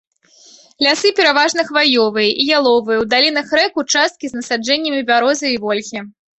Лясы 0.85 1.11
пераважна 1.19 1.65
хваёвыя 1.67 2.29
і 2.33 2.43
яловыя, 2.61 2.97
у 3.03 3.07
далінах 3.13 3.47
рэк 3.61 3.73
участкі 3.85 4.25
з 4.33 4.41
насаджэннямі 4.41 5.07
бярозы 5.15 5.47
і 5.57 5.63
вольхі. 5.67 5.99